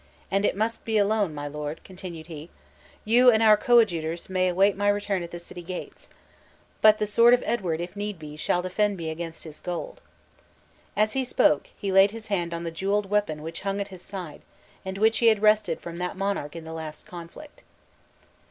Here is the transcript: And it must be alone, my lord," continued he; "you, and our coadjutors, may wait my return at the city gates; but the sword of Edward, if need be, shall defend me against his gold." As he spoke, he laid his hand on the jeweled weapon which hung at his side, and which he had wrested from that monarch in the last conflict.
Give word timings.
And 0.31 0.45
it 0.47 0.57
must 0.57 0.83
be 0.83 0.97
alone, 0.97 1.31
my 1.35 1.47
lord," 1.47 1.83
continued 1.83 2.25
he; 2.25 2.49
"you, 3.05 3.29
and 3.29 3.43
our 3.43 3.55
coadjutors, 3.55 4.31
may 4.31 4.51
wait 4.51 4.75
my 4.75 4.87
return 4.87 5.21
at 5.21 5.29
the 5.29 5.37
city 5.37 5.61
gates; 5.61 6.09
but 6.81 6.97
the 6.97 7.05
sword 7.05 7.35
of 7.35 7.43
Edward, 7.45 7.79
if 7.79 7.95
need 7.95 8.17
be, 8.17 8.35
shall 8.35 8.63
defend 8.63 8.97
me 8.97 9.11
against 9.11 9.43
his 9.43 9.59
gold." 9.59 10.01
As 10.97 11.13
he 11.13 11.23
spoke, 11.23 11.67
he 11.77 11.91
laid 11.91 12.09
his 12.09 12.29
hand 12.29 12.51
on 12.51 12.63
the 12.63 12.71
jeweled 12.71 13.11
weapon 13.11 13.43
which 13.43 13.61
hung 13.61 13.79
at 13.79 13.89
his 13.89 14.01
side, 14.01 14.41
and 14.83 14.97
which 14.97 15.19
he 15.19 15.27
had 15.27 15.43
wrested 15.43 15.79
from 15.79 15.97
that 15.99 16.17
monarch 16.17 16.55
in 16.55 16.63
the 16.63 16.73
last 16.73 17.05
conflict. 17.05 17.61